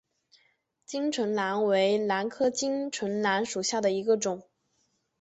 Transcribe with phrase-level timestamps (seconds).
[0.87, 4.41] 巾唇兰为兰科巾唇兰属下的一个种。